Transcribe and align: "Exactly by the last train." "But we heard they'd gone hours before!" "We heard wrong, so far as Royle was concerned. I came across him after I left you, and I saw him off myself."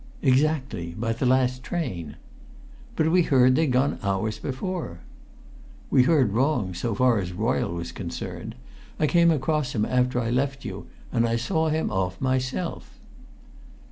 "Exactly 0.23 0.95
by 0.97 1.13
the 1.13 1.27
last 1.27 1.61
train." 1.63 2.15
"But 2.95 3.11
we 3.11 3.21
heard 3.21 3.53
they'd 3.53 3.67
gone 3.71 3.99
hours 4.01 4.39
before!" 4.39 5.01
"We 5.91 6.01
heard 6.01 6.31
wrong, 6.33 6.73
so 6.73 6.95
far 6.95 7.19
as 7.19 7.33
Royle 7.33 7.71
was 7.75 7.91
concerned. 7.91 8.55
I 8.99 9.05
came 9.05 9.29
across 9.29 9.75
him 9.75 9.85
after 9.85 10.19
I 10.19 10.31
left 10.31 10.65
you, 10.65 10.87
and 11.11 11.27
I 11.27 11.35
saw 11.35 11.69
him 11.69 11.91
off 11.91 12.19
myself." 12.19 12.97